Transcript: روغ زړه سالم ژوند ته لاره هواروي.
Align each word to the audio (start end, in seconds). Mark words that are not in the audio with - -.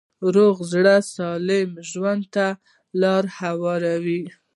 روغ 0.35 0.55
زړه 0.71 0.95
سالم 1.15 1.69
ژوند 1.89 2.23
ته 2.35 2.45
لاره 3.01 3.29
هواروي. 3.39 4.23